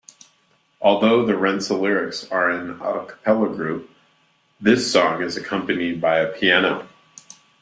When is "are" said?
2.31-2.49